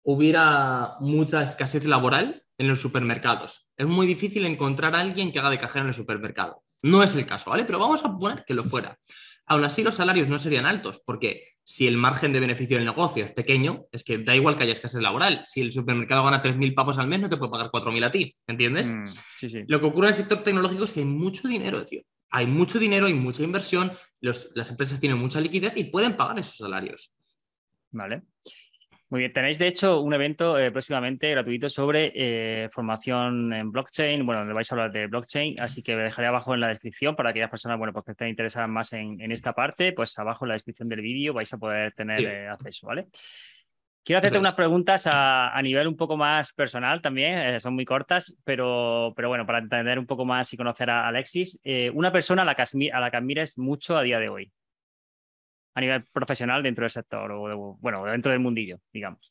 [0.03, 3.73] hubiera mucha escasez laboral en los supermercados.
[3.77, 6.63] Es muy difícil encontrar a alguien que haga de cajero en el supermercado.
[6.83, 7.65] No es el caso, ¿vale?
[7.65, 8.99] Pero vamos a poner que lo fuera.
[9.47, 13.25] Aún así, los salarios no serían altos, porque si el margen de beneficio del negocio
[13.25, 15.43] es pequeño, es que da igual que haya escasez laboral.
[15.45, 18.37] Si el supermercado gana 3.000 pavos al mes, no te puede pagar 4.000 a ti,
[18.47, 18.93] ¿entiendes?
[18.93, 22.03] Mm, lo que ocurre en el sector tecnológico es que hay mucho dinero, tío.
[22.31, 26.57] Hay mucho dinero, hay mucha inversión, las empresas tienen mucha liquidez y pueden pagar esos
[26.57, 27.15] salarios.
[27.93, 28.23] Vale.
[29.09, 34.27] Muy bien, tenéis de hecho un evento eh, próximamente gratuito sobre eh, formación en blockchain,
[34.27, 37.31] bueno, donde vais a hablar de blockchain, así que dejaré abajo en la descripción para
[37.31, 40.55] aquellas personas, bueno, pues que estén interesadas más en, esta parte, pues abajo en la
[40.55, 43.07] descripción del vídeo vais a poder tener eh, acceso, ¿vale?
[44.03, 49.13] Quiero hacerte unas preguntas a, nivel un poco más personal también, son muy cortas, pero,
[49.15, 51.61] pero bueno, para entender un poco más y conocer a Alexis,
[51.93, 54.53] una persona a la, que, a la que admires mucho a día de hoy
[55.77, 59.31] a nivel profesional dentro del sector o, bueno, dentro del mundillo, digamos?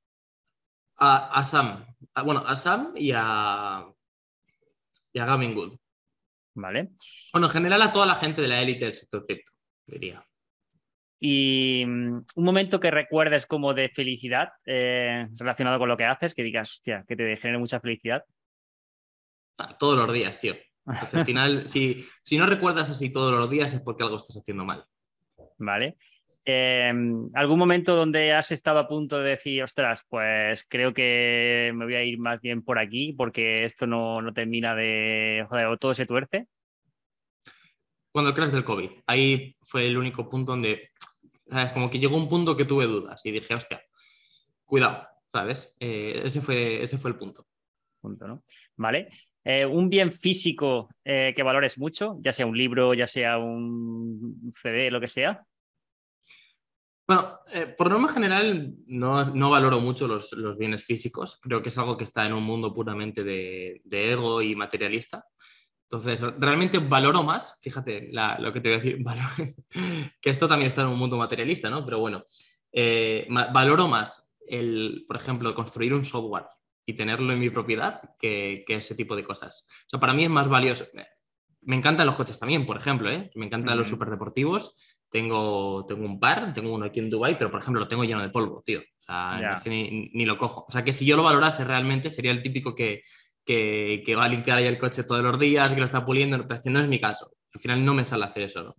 [0.97, 1.83] A, Sam.
[2.23, 3.83] bueno, a Sam y a,
[5.11, 5.75] y a Gavin Good.
[6.53, 6.91] Vale.
[7.33, 9.51] Bueno, en general a toda la gente de la élite del sector cripto,
[9.87, 10.23] diría.
[11.19, 16.35] Y mm, un momento que recuerdes como de felicidad eh, relacionado con lo que haces,
[16.35, 18.23] que digas, hostia, que te genere mucha felicidad.
[19.57, 20.53] Ah, todos los días, tío.
[20.83, 24.37] Pues al final, si, si no recuerdas así todos los días es porque algo estás
[24.37, 24.85] haciendo mal.
[25.57, 25.97] Vale.
[26.47, 31.85] Em, ¿Algún momento donde has estado a punto de decir, ostras, pues creo que me
[31.85, 35.95] voy a ir más bien por aquí porque esto no, termina de, joder, o todo
[35.95, 36.45] se tuerce?
[38.11, 40.91] Cuando el crash del COVID, ahí fue el único punto donde,
[41.49, 41.73] ¿sabes?
[41.73, 43.81] como que llegó un punto que tuve dudas y dije, hostia,
[44.65, 45.75] cuidado, ¿sabes?
[45.79, 47.47] Eh, ese, fue, ese fue el punto.
[47.99, 48.43] Punto, ¿no?
[48.75, 49.09] Vale.
[49.43, 54.53] Eh, un bien físico eh, que valores mucho, ya sea un libro, ya sea un
[54.61, 55.43] CD, lo que sea.
[57.07, 61.39] Bueno, eh, por norma general no, valoro mucho los, bienes físicos.
[61.41, 65.25] Creo que es algo que está en un mundo puramente de, ego y materialista.
[65.83, 69.03] Entonces, realmente valoro más, fíjate lo que te voy a decir,
[70.21, 71.85] que esto también está en un mundo materialista, ¿no?
[71.85, 72.25] Pero bueno,
[72.71, 76.45] eh, valoro más el, por ejemplo, construir un software
[76.87, 79.67] y tenerlo en mi propiedad que, ese tipo de cosas.
[79.85, 80.85] O sea, para mí es más valioso.
[81.61, 83.31] Me encantan los coches también, por ejemplo, ¿eh?
[83.35, 84.75] Me encantan los superdeportivos
[85.15, 88.21] tengo, tengo un par, tengo uno aquí en Dubai, pero por ejemplo lo tengo lleno
[88.21, 88.81] de polvo, tío.
[88.81, 90.65] O sea, ni, lo cojo.
[90.67, 93.01] O sea, que si yo lo valorase realmente, sería el típico que,
[93.45, 96.59] que, va a limpiar ahí el coche todos los días, que lo está puliendo, pero
[96.61, 97.31] que no es mi caso.
[97.53, 98.73] Al final no me sale hacer eso, ¿no?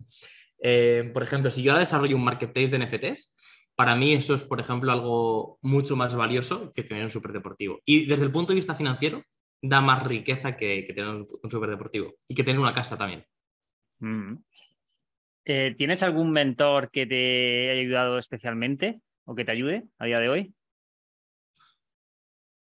[0.59, 3.33] Eh, por ejemplo, si yo ahora desarrollo un marketplace de NFTs,
[3.75, 7.79] para mí eso es, por ejemplo, algo mucho más valioso que tener un superdeportivo.
[7.83, 9.23] Y desde el punto de vista financiero,
[9.59, 13.25] da más riqueza que, tener un, superdeportivo y que tener una casa también.
[14.01, 14.35] Mm.
[15.49, 20.19] Eh, ¿Tienes algún mentor que te haya ayudado especialmente o que te ayude a día
[20.19, 20.53] de hoy?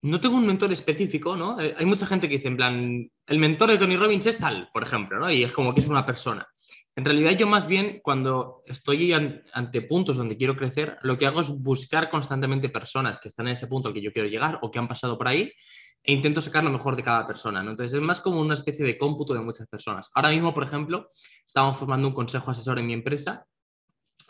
[0.04, 1.60] No tengo un mentor específico, ¿no?
[1.60, 4.70] Eh, hay mucha gente que dice, en plan, el mentor de Tony Robbins es tal,
[4.72, 5.32] por ejemplo, ¿no?
[5.32, 6.48] Y es como que es una persona.
[6.96, 11.42] En realidad yo más bien cuando estoy ante puntos donde quiero crecer, lo que hago
[11.42, 14.70] es buscar constantemente personas que están en ese punto al que yo quiero llegar o
[14.70, 15.52] que han pasado por ahí
[16.06, 17.64] e intento sacar lo mejor de cada persona.
[17.64, 17.72] ¿no?
[17.72, 20.12] Entonces es más como una especie de cómputo de muchas personas.
[20.14, 21.12] Ahora mismo, por ejemplo,
[21.46, 23.46] estamos formando un consejo asesor en mi empresa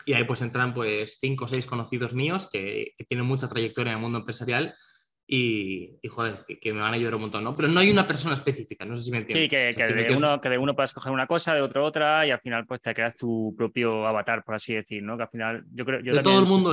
[0.06, 3.98] y ahí pues entran pues cinco o seis conocidos míos que, tienen mucha trayectoria en
[3.98, 4.74] el mundo empresarial
[5.28, 7.54] y, joder, que, me van a ayudar un montón, ¿no?
[7.56, 9.50] Pero no hay una persona específica, no sé si me entiendes.
[9.50, 12.30] Sí, que, de, uno, que de uno puedas coger una cosa, de otro otra y
[12.30, 15.16] al final pues te creas tu propio avatar, por así decir, ¿no?
[15.16, 16.00] Que al final yo creo...
[16.00, 16.72] Yo de todo el mundo...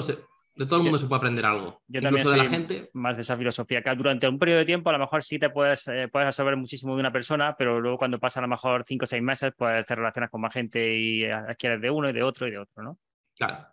[0.55, 1.81] De todo el mundo se puede aprender algo.
[1.87, 2.89] Yo Incluso de la gente.
[2.93, 5.49] Más de esa filosofía, que durante un periodo de tiempo a lo mejor sí te
[5.49, 8.85] puedes, eh, puedes saber muchísimo de una persona, pero luego cuando pasa a lo mejor
[8.87, 12.13] cinco o seis meses, pues te relacionas con más gente y adquieres de uno y
[12.13, 12.99] de otro y de otro, ¿no?
[13.35, 13.67] Claro.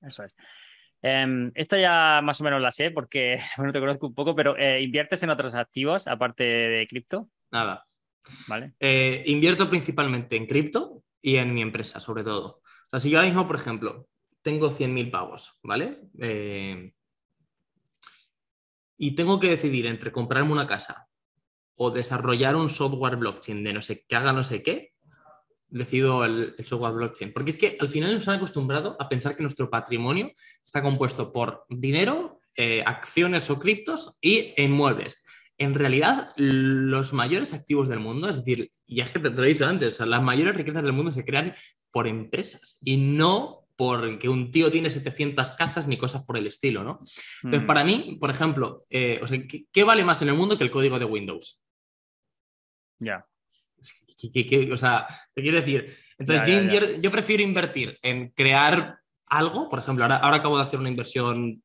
[0.00, 0.36] Eso es.
[1.02, 4.56] Eh, esta ya más o menos la sé porque, bueno, te conozco un poco, pero
[4.56, 7.28] eh, ¿inviertes en otros activos aparte de cripto?
[7.50, 7.86] Nada.
[8.46, 8.74] Vale.
[8.78, 12.60] Eh, invierto principalmente en cripto y en mi empresa, sobre todo.
[12.60, 14.06] O sea, si yo ahora mismo, por ejemplo,
[14.42, 16.00] tengo 100.000 pavos, ¿vale?
[16.18, 16.92] Eh,
[18.98, 21.08] y tengo que decidir entre comprarme una casa
[21.76, 24.92] o desarrollar un software blockchain de no sé qué haga no sé qué,
[25.68, 27.32] decido el, software blockchain.
[27.32, 30.32] Porque es que al final nos han acostumbrado a pensar que nuestro patrimonio
[30.64, 35.24] está compuesto por dinero, eh, acciones o criptos y inmuebles.
[35.58, 39.48] En realidad, los mayores activos del mundo, es decir, ya es que te, lo he
[39.48, 41.54] dicho antes, las mayores riquezas del mundo se crean
[41.90, 46.84] por empresas y no porque un tío tiene 700 casas ni cosas por el estilo,
[46.84, 47.00] ¿no?
[47.42, 47.66] Entonces, mm.
[47.66, 49.20] para mí, por ejemplo, eh,
[49.72, 51.62] ¿qué, vale más en el mundo que el código de Windows?
[52.98, 53.26] Ya.
[54.72, 60.18] o sea, te quiero decir, entonces yo, prefiero invertir en crear algo, por ejemplo, ahora,
[60.18, 61.62] ahora acabo de hacer una inversión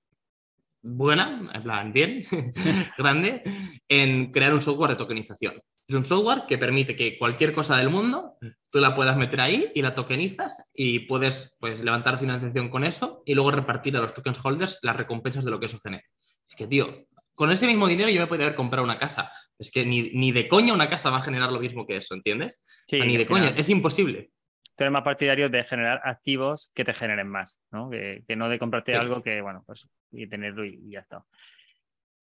[0.81, 2.23] buena, en plan bien,
[2.97, 3.43] grande,
[3.87, 5.61] en crear un software de tokenización.
[5.87, 8.37] Es un software que permite que cualquier cosa del mundo
[8.69, 13.23] tú la puedas meter ahí y la tokenizas y puedes pues, levantar financiación con eso
[13.25, 16.03] y luego repartir a los token holders las recompensas de lo que eso genera.
[16.49, 19.31] Es que, tío, con ese mismo dinero yo me podría haber comprado una casa.
[19.57, 22.65] Es que ni, de coña una casa va a generar lo mismo que eso, ¿entiendes?
[22.91, 24.31] ni de coña, es imposible.
[24.75, 27.89] Tú eres más partidario de generar activos que te generen más, ¿no?
[27.89, 31.23] Que, no de comprarte algo que, bueno, pues y tenerlo y ya está.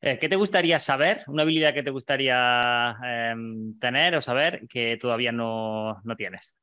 [0.06, 1.24] Eh, ¿Qué te gustaría saber?
[1.28, 6.54] Una habilidad que te gustaría em, tener o saber que todavía no, tienes.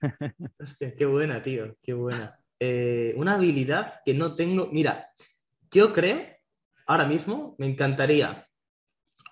[0.58, 2.40] Hostia, qué buena, tío, qué buena.
[2.58, 4.70] Eh, una habilidad que no tengo.
[4.72, 5.10] Mira,
[5.70, 6.22] yo creo,
[6.86, 8.48] ahora mismo, me encantaría,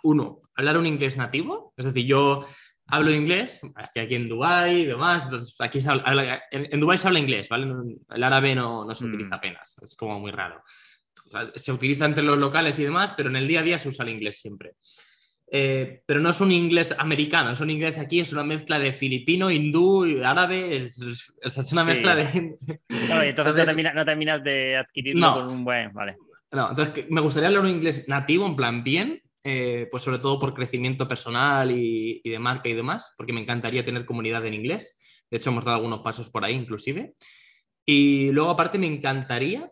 [0.03, 1.73] uno, hablar un inglés nativo.
[1.75, 2.45] Es decir, yo
[2.87, 5.27] hablo inglés, estoy aquí en Dubái y demás.
[5.59, 5.79] aquí
[6.51, 7.67] en, Dubái se habla inglés, ¿vale?
[8.11, 9.09] El árabe no, no se mm.
[9.09, 10.63] utiliza apenas, es como muy raro
[11.55, 14.05] se utiliza entre los locales y demás, pero en el día a día se usa
[14.05, 14.73] el inglés siempre.
[15.51, 18.93] Eh, pero no es un inglés americano, es un inglés aquí, es una mezcla de
[18.93, 21.01] filipino, hindú, árabe, es,
[21.73, 22.59] una mezcla de...
[23.23, 25.93] entonces, no, terminas de adquirirlo con un buen...
[25.93, 26.17] Vale.
[26.51, 30.38] No, entonces me gustaría hablar un inglés nativo, en plan bien, eh, pues sobre todo
[30.38, 34.55] por crecimiento personal y, y, de marca y demás, porque me encantaría tener comunidad en
[34.55, 34.99] inglés.
[35.31, 37.14] De hecho, hemos dado algunos pasos por ahí inclusive.
[37.87, 39.71] Y luego aparte me encantaría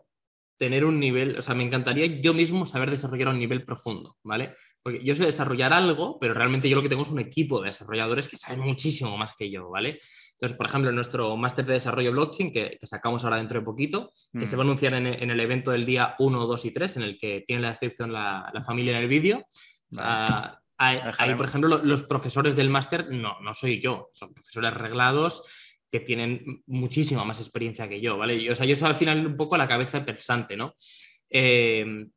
[0.57, 4.55] tener un nivel, o sea, me encantaría yo mismo saber desarrollar un nivel profundo, ¿vale?
[4.81, 7.69] Porque yo sé desarrollar algo, pero realmente yo lo que tengo es un equipo de
[7.69, 9.99] desarrolladores que saben muchísimo más que yo, ¿vale?
[10.33, 14.45] Entonces, por ejemplo, nuestro máster de desarrollo blockchain, que, sacamos ahora dentro de poquito, que
[14.45, 14.67] se va a mm.
[14.67, 17.69] anunciar en, el evento del día 1, 2 y 3, en el que tiene la
[17.69, 19.45] descripción la, familia en el vídeo.
[20.77, 25.43] ahí, por ejemplo, los profesores del máster, no, no soy yo, son profesores reglados
[25.91, 28.35] que tienen muchísima más experiencia que yo, ¿vale?
[28.35, 30.75] Y, o sea, yo soy al final un poco la cabeza pensante, ¿no?
[31.29, 32.07] Eh,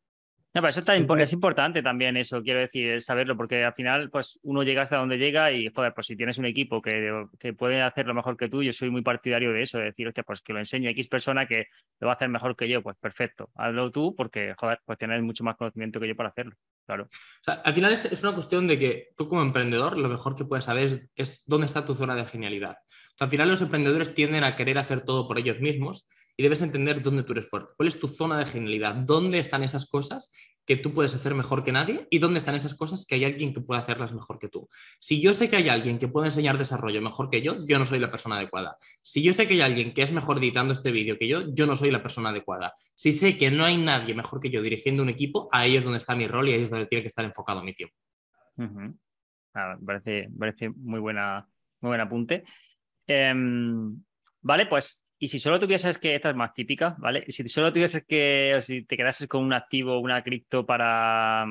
[0.53, 4.41] no, pero eso está, es importante también eso, quiero decir, saberlo, porque al final, pues
[4.43, 7.81] uno llega hasta donde llega y, joder, pues si tienes un equipo que, que puede
[7.83, 10.41] hacer lo mejor que tú, yo soy muy partidario de eso, de decir, hostia, pues
[10.41, 11.67] que lo enseñe a X persona que
[12.01, 15.23] lo va a hacer mejor que yo, pues perfecto, hazlo tú porque, joder, pues tienes
[15.23, 17.05] mucho más conocimiento que yo para hacerlo, claro.
[17.05, 20.35] O sea, al final es, es, una cuestión de que tú como emprendedor, lo mejor
[20.35, 22.73] que puedes saber es, es dónde está tu zona de genialidad.
[22.73, 26.43] O sea, al final los emprendedores tienden a querer hacer todo por ellos mismos y
[26.43, 29.87] debes entender dónde tú eres fuerte, cuál es tu zona de genialidad, dónde están esas
[29.87, 30.33] cosas
[30.65, 33.53] que tú puedes hacer mejor que nadie y dónde están esas cosas que hay alguien
[33.53, 34.69] que puede hacerlas mejor que tú.
[34.99, 37.85] Si yo sé que hay alguien que puede enseñar desarrollo mejor que yo, yo no
[37.85, 38.77] soy la persona adecuada.
[39.03, 41.67] Si yo sé que hay alguien que es mejor editando este vídeo que yo, yo
[41.67, 42.73] no soy la persona adecuada.
[42.95, 45.99] Si sé que no hay nadie mejor que yo dirigiendo un equipo, ahí es donde
[45.99, 47.97] está mi rol y ahí es donde tiene que estar enfocado mi tiempo.
[49.55, 51.47] Ah, parece, parece muy, buena,
[51.81, 52.45] muy buen apunte.
[53.07, 54.01] Em,
[54.43, 57.27] vale, pues y si solo tuvieses que, esta es más típica, ¿vale?
[57.29, 61.45] Si solo tuvieses que, o si te quedases con un activo, una cripto para,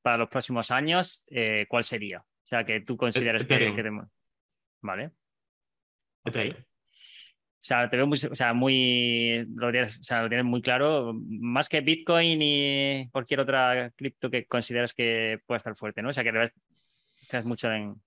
[0.00, 2.20] para los próximos años, eh, ¿cuál sería?
[2.20, 4.00] O sea, que tú consideres que,
[4.80, 5.10] Vale.
[6.24, 6.52] Okay.
[6.52, 10.62] O sea, te veo muy, o sea, muy, lo tienes, o sea, lo tienes muy
[10.62, 16.08] claro, más que Bitcoin y cualquier otra cripto que consideras que pueda estar fuerte, ¿no?
[16.08, 16.32] O sea, que
[17.28, 18.00] crees mucho en,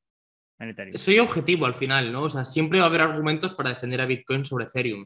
[0.95, 2.23] Soy objetivo al final, ¿no?
[2.23, 5.05] O sea, siempre va a haber argumentos para defender a Bitcoin sobre Ethereum.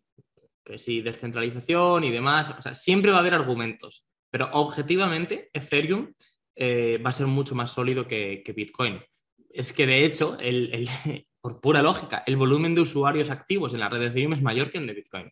[0.63, 4.05] Que sí, descentralización y demás, o sea, siempre va a haber argumentos.
[4.29, 6.13] Pero objetivamente, Ethereum
[6.55, 8.99] eh, va a ser mucho más sólido que, que Bitcoin.
[9.49, 10.89] Es que de hecho, el, el,
[11.41, 14.69] por pura lógica, el volumen de usuarios activos en la red de Ethereum es mayor
[14.69, 15.31] que en de Bitcoin.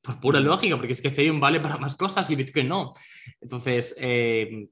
[0.00, 0.44] Por pura mm.
[0.44, 2.92] lógica, porque es que Ethereum vale para más cosas y Bitcoin no.
[3.40, 4.68] Entonces, eh,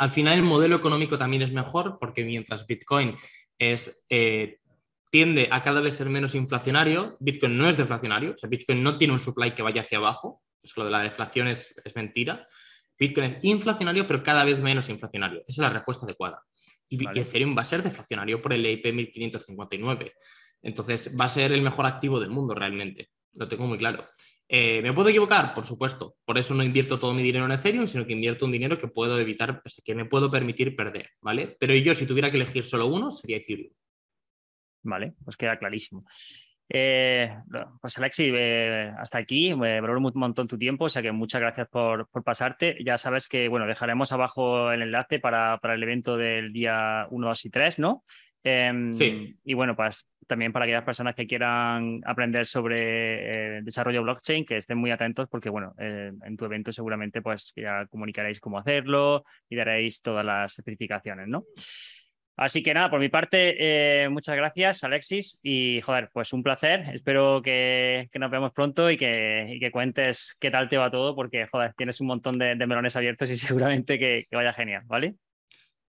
[0.00, 3.14] al final el modelo económico también es mejor porque mientras Bitcoin
[3.60, 4.58] es, eh,
[5.10, 8.98] tiende a cada vez ser menos inflacionario, Bitcoin no es deflacionario, o sea, Bitcoin no
[8.98, 12.48] tiene un supply que vaya hacia abajo, es lo de la deflación es, es mentira.
[12.98, 15.40] Bitcoin es inflacionario, pero cada vez menos inflacionario.
[15.40, 16.42] Esa es la respuesta adecuada.
[16.88, 20.12] Y, Ethereum va a ser deflacionario por el EIP 1559.
[20.62, 23.10] Entonces, va a ser el mejor activo del mundo realmente.
[23.34, 24.06] Lo tengo muy claro.
[24.52, 25.54] Eh, ¿Me puedo equivocar?
[25.54, 26.16] Por supuesto.
[26.24, 28.88] Por eso no invierto todo mi dinero en Ethereum, sino que invierto un dinero que
[28.88, 31.56] puedo evitar, que me puedo permitir perder, ¿vale?
[31.60, 33.70] Pero yo, si tuviera que elegir solo uno, sería Ethereum.
[34.82, 36.04] Vale, pues queda clarísimo.
[36.68, 37.32] Eh,
[37.80, 41.40] pues Alexi, eh, hasta aquí, me valoro un montón tu tiempo, o sea que muchas
[41.40, 42.76] gracias por, pasarte.
[42.84, 47.28] Ya sabes que, bueno, dejaremos abajo el enlace para, para el evento del día 1,
[47.28, 48.04] 2 y 3, ¿no?
[48.42, 49.36] Em, sí.
[49.44, 54.58] Y bueno, pues también para aquellas personas que quieran aprender sobre eh, desarrollo blockchain, que
[54.58, 59.56] estén muy atentos porque, bueno, en tu evento seguramente pues ya comunicaréis cómo hacerlo y
[59.56, 61.44] daréis todas las certificaciones, ¿no?
[62.40, 65.38] Así que nada, por mi parte, eh, muchas gracias, Alexis.
[65.42, 66.84] Y joder, pues un placer.
[66.94, 71.46] Espero que, nos veamos pronto y que, que, cuentes qué tal te va todo, porque
[71.48, 75.16] joder, tienes un montón de, melones abiertos y seguramente que, vaya genial, ¿vale?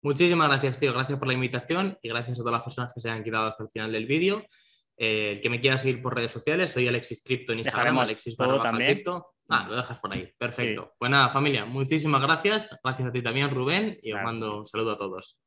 [0.02, 0.94] Muchísimas gracias, tío.
[0.94, 3.64] Gracias por la invitación y gracias a todas las personas que se han quedado hasta
[3.64, 4.46] el final del vídeo.
[4.98, 8.36] Eh, el que me quiera seguir por redes sociales, soy Alexis Crypto en Instagram, Alexis
[8.36, 9.04] también.
[9.50, 10.32] Ah, lo dejas por ahí.
[10.38, 10.94] Perfecto.
[10.98, 12.78] Pues nada, familia, muchísimas gracias.
[12.84, 15.38] Gracias a ti también, Rubén, y os mando un saludo a todos.